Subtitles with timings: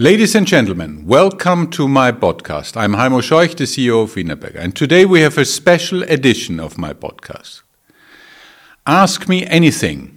[0.00, 2.74] Ladies and gentlemen, welcome to my podcast.
[2.74, 6.78] I'm Heimo Scheuch, the CEO of Wienerberger, and today we have a special edition of
[6.78, 7.60] my podcast.
[8.86, 10.16] Ask me anything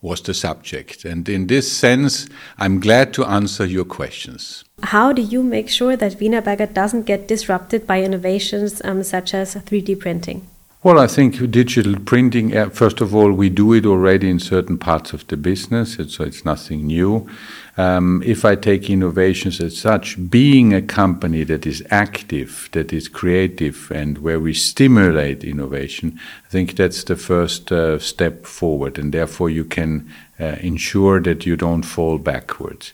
[0.00, 2.26] was the subject, and in this sense,
[2.58, 4.64] I'm glad to answer your questions.
[4.82, 9.54] How do you make sure that Wienerberger doesn't get disrupted by innovations um, such as
[9.54, 10.48] 3D printing?
[10.84, 15.12] Well, I think digital printing, first of all, we do it already in certain parts
[15.12, 17.28] of the business, so it's nothing new.
[17.76, 23.06] Um, if I take innovations as such, being a company that is active, that is
[23.06, 29.14] creative, and where we stimulate innovation, I think that's the first uh, step forward, and
[29.14, 32.92] therefore you can uh, ensure that you don't fall backwards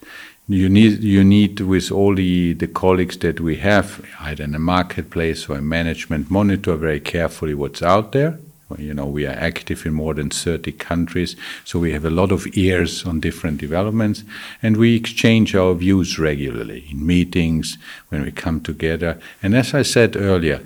[0.48, 4.59] you need you need with all the, the colleagues that we have either in the
[4.59, 8.38] marketplace or in management monitor very carefully what's out there.
[8.79, 12.33] You know we are active in more than 30 countries so we have a lot
[12.33, 14.24] of ears on different developments
[14.62, 17.77] and we exchange our views regularly in meetings
[18.09, 19.18] when we come together.
[19.43, 20.65] And as i said earlier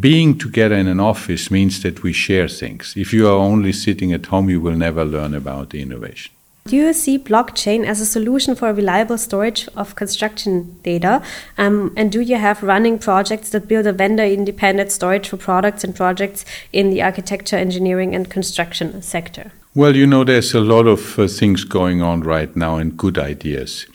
[0.00, 2.94] being together in an office means that we share things.
[2.96, 6.32] If you are only sitting at home you will never learn about the innovation
[6.68, 11.22] do you see blockchain as a solution for reliable storage of construction data?
[11.56, 15.82] Um, and do you have running projects that build a vendor independent storage for products
[15.82, 19.50] and projects in the architecture, engineering, and construction sector?
[19.74, 23.18] Well, you know, there's a lot of uh, things going on right now and good
[23.18, 23.86] ideas.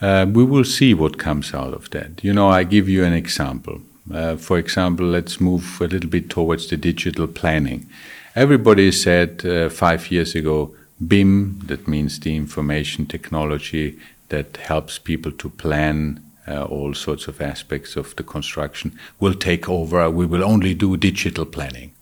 [0.00, 2.22] Uh, we will see what comes out of that.
[2.22, 3.80] You know, I give you an example.
[4.12, 7.86] Uh, for example, let's move a little bit towards the digital planning.
[8.34, 10.74] Everybody said uh, five years ago,
[11.06, 13.98] BIM, that means the information technology
[14.28, 19.68] that helps people to plan uh, all sorts of aspects of the construction, will take
[19.68, 20.10] over.
[20.10, 21.92] We will only do digital planning.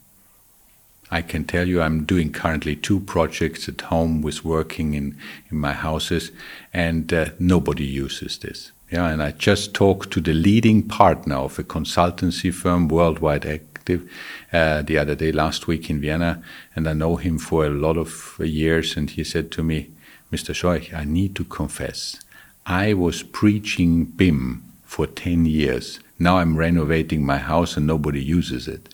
[1.10, 5.16] I can tell you I'm doing currently two projects at home with working in,
[5.50, 6.30] in my houses,
[6.72, 8.72] and uh, nobody uses this.
[8.90, 13.44] Yeah, and I just talked to the leading partner of a consultancy firm worldwide
[13.88, 14.10] active
[14.52, 16.42] uh, the other day, last week in Vienna,
[16.74, 18.96] and I know him for a lot of years.
[18.96, 19.90] And he said to me,
[20.32, 20.54] Mr.
[20.54, 22.20] Scheuch, I need to confess,
[22.66, 26.00] I was preaching BIM for 10 years.
[26.18, 28.88] Now I'm renovating my house and nobody uses it.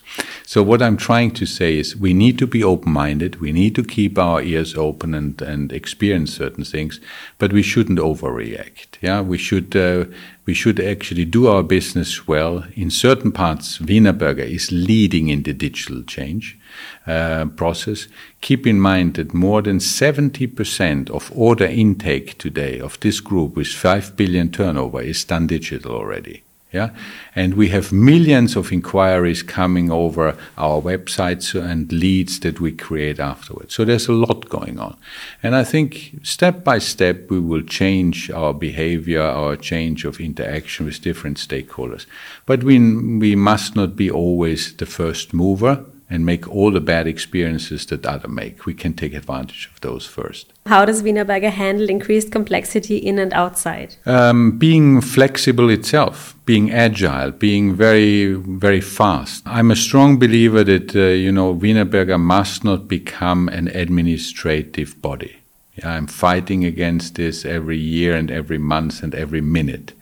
[0.47, 3.41] So what I'm trying to say is we need to be open-minded.
[3.41, 7.01] We need to keep our ears open and, and experience certain things,
[7.39, 8.99] but we shouldn't overreact.
[9.01, 10.05] Yeah, we should uh,
[10.45, 12.65] we should actually do our business well.
[12.75, 16.59] In certain parts, Wienerberger is leading in the digital change
[17.07, 18.07] uh, process.
[18.43, 23.69] Keep in mind that more than 70% of order intake today of this group with
[23.69, 26.43] 5 billion turnover is done digital already.
[26.75, 26.91] Yeah,
[27.37, 33.21] and we have millions of inquiries coming over our websites and leads that we create
[33.21, 33.75] afterwards.
[33.75, 34.97] So there's a lot going on,
[35.41, 40.87] and I think step by step we will change our behavior, our change of interaction
[40.87, 42.07] with different stakeholders.
[42.45, 42.79] But we
[43.19, 48.07] we must not be always the first mover and make all the bad experiences that
[48.07, 48.67] other make.
[48.67, 50.53] We can take advantage of those first.
[50.67, 53.97] How does Wienerberger handle increased complexity in and outside?
[54.07, 59.43] Um, being flexible itself, being agile, being very, very fast.
[59.47, 65.39] I'm a strong believer that, uh, you know, Wienerberger must not become an administrative body.
[65.77, 69.93] Yeah, I'm fighting against this every year and every month and every minute.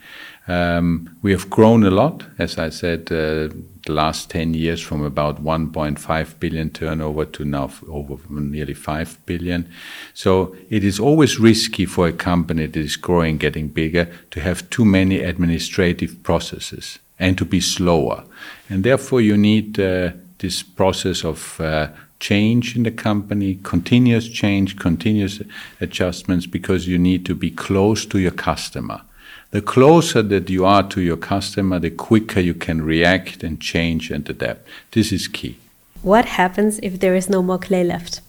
[0.48, 3.48] Um, we have grown a lot, as I said, uh,
[3.84, 9.68] the last 10 years from about 1.5 billion turnover to now over nearly 5 billion.
[10.14, 14.68] So it is always risky for a company that is growing, getting bigger, to have
[14.70, 18.24] too many administrative processes and to be slower.
[18.68, 21.88] And therefore, you need uh, this process of uh,
[22.18, 25.40] change in the company, continuous change, continuous
[25.80, 29.02] adjustments, because you need to be close to your customer
[29.52, 34.10] the closer that you are to your customer, the quicker you can react and change
[34.10, 34.66] and adapt.
[34.90, 35.56] This is key.
[36.02, 38.20] What happens if there is no more clay left?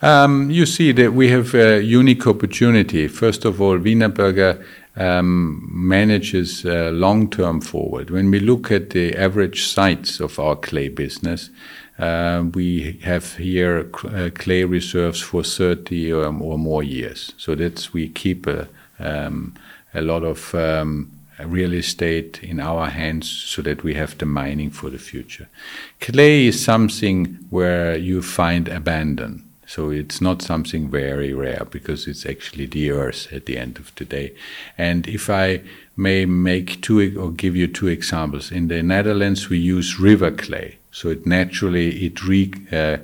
[0.00, 3.08] Um, you see that we have a unique opportunity.
[3.08, 4.64] First of all, Wienerberger
[4.96, 8.10] um, manages uh, long term forward.
[8.10, 11.50] When we look at the average sites of our clay business,
[11.98, 17.32] uh, we have here uh, clay reserves for 30 or, or, more years.
[17.36, 18.68] So that's we keep a
[19.00, 19.54] um,
[19.98, 21.10] a lot of um,
[21.44, 25.48] real estate in our hands so that we have the mining for the future.
[26.00, 29.44] Clay is something where you find abandon.
[29.66, 33.94] So it's not something very rare because it's actually the earth at the end of
[33.96, 34.34] the day.
[34.78, 35.60] And if I
[35.94, 40.78] may make two or give you two examples, in the Netherlands we use river clay.
[40.90, 42.96] So it naturally it re, uh,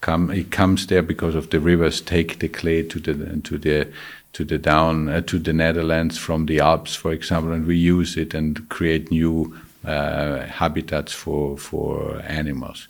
[0.00, 3.88] come it comes there because of the rivers take the clay to the to the
[4.38, 8.16] to the down uh, to the Netherlands from the Alps, for example, and we use
[8.16, 9.52] it and create new
[9.84, 12.86] uh, habitats for for animals.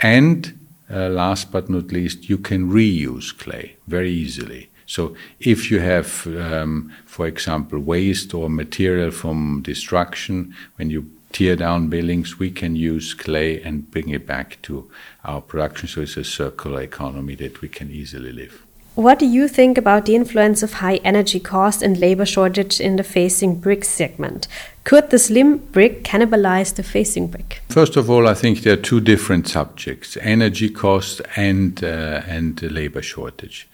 [0.00, 0.58] And
[0.90, 4.70] uh, last but not least, you can reuse clay very easily.
[4.86, 11.56] So if you have, um, for example, waste or material from destruction, when you tear
[11.56, 14.90] down buildings, we can use clay and bring it back to
[15.24, 15.88] our production.
[15.88, 18.65] So it's a circular economy that we can easily live.
[18.96, 22.96] What do you think about the influence of high energy cost and labor shortage in
[22.96, 24.48] the facing brick segment?
[24.84, 27.60] Could the slim brick cannibalize the facing brick?
[27.68, 32.62] First of all, I think there are two different subjects: energy cost and uh, and
[32.62, 33.68] labor shortage.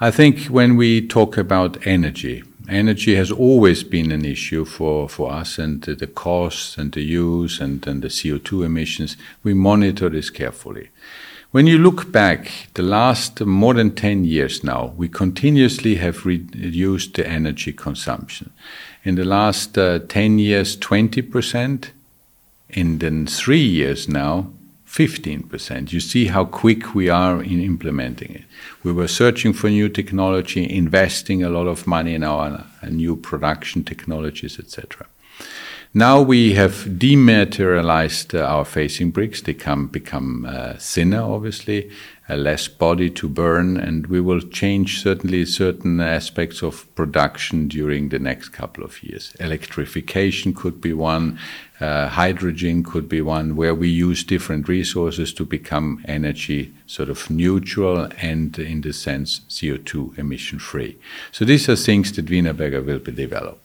[0.00, 5.30] I think when we talk about energy, energy has always been an issue for, for
[5.30, 9.16] us and the costs and the use and, and the CO2 emissions.
[9.44, 10.88] We monitor this carefully.
[11.54, 17.14] When you look back, the last more than 10 years now, we continuously have reduced
[17.14, 18.50] the energy consumption.
[19.04, 21.90] In the last uh, 10 years, 20%.
[22.70, 24.50] In the three years now,
[24.88, 25.92] 15%.
[25.92, 28.44] You see how quick we are in implementing it.
[28.82, 33.14] We were searching for new technology, investing a lot of money in our uh, new
[33.14, 35.06] production technologies, etc.
[35.96, 39.40] Now we have dematerialized uh, our facing bricks.
[39.40, 41.88] They come, become uh, thinner, obviously,
[42.28, 48.18] less body to burn, and we will change certainly certain aspects of production during the
[48.18, 49.36] next couple of years.
[49.38, 51.38] Electrification could be one,
[51.78, 57.30] uh, hydrogen could be one, where we use different resources to become energy sort of
[57.30, 60.98] neutral and, in the sense, CO2 emission free.
[61.30, 63.63] So these are things that Wienerberger will be developed.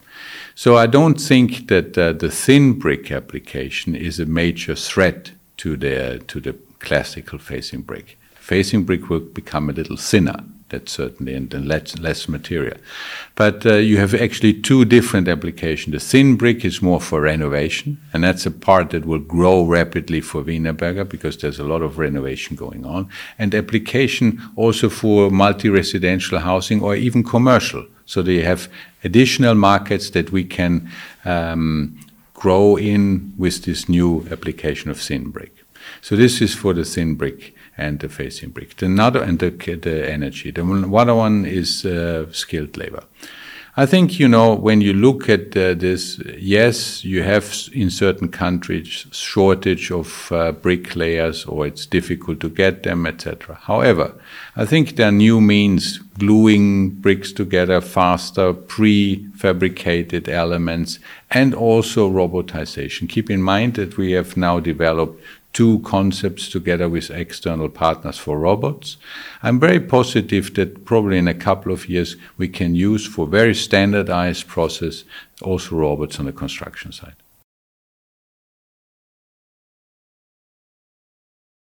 [0.56, 5.78] So I don't think that uh, the thin brick application is a major threat to
[5.78, 8.18] the to the classical facing brick.
[8.36, 12.78] Facing brick will become a little thinner, that's certainly, and, and less, less material.
[13.36, 15.94] But uh, you have actually two different applications.
[15.94, 20.22] The thin brick is more for renovation, and that's a part that will grow rapidly
[20.22, 23.10] for Wienerberger because there's a lot of renovation going on.
[23.38, 27.86] And application also for multi-residential housing or even commercial.
[28.06, 28.68] So they have
[29.04, 30.90] additional markets that we can
[31.26, 32.00] um,
[32.34, 35.59] grow in with this new application of thin brick.
[36.02, 38.76] So this is for the thin brick and the facing brick.
[38.76, 40.52] The another and the, the energy.
[40.52, 40.64] The
[40.94, 43.04] other one is uh, skilled labor.
[43.78, 46.20] I think you know when you look at uh, this.
[46.38, 52.84] Yes, you have in certain countries shortage of uh, bricklayers, or it's difficult to get
[52.84, 53.56] them, etc.
[53.56, 54.16] However,
[54.58, 61.00] I think there are new means gluing bricks together faster, prefabricated elements,
[61.32, 63.08] and also robotization.
[63.08, 68.40] Keep in mind that we have now developed two concepts together with external partners for
[68.40, 68.98] robots.
[69.42, 73.56] I'm very positive that probably in a couple of years we can use for very
[73.56, 75.04] standardized process
[75.42, 77.16] also robots on the construction side.